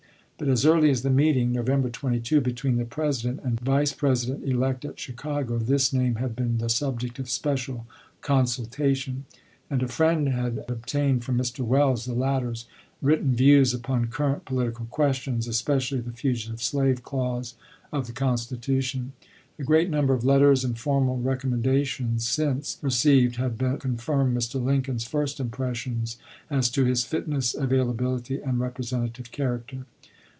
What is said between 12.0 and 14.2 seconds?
the latter's written views upon